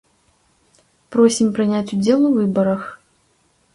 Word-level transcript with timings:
Просім 1.15 1.47
прыняць 1.59 1.85
удзел 1.97 2.19
у 2.31 2.35
выбарах! 2.41 2.81